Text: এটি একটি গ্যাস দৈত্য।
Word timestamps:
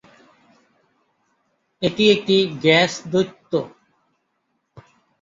এটি 1.81 2.03
একটি 2.15 2.35
গ্যাস 2.63 2.91
দৈত্য। 3.11 3.51